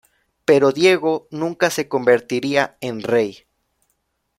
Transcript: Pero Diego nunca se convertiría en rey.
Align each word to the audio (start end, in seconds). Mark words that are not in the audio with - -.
Pero 0.45 0.71
Diego 0.71 1.27
nunca 1.29 1.69
se 1.69 1.87
convertiría 1.87 2.75
en 2.81 3.01
rey. 3.03 3.43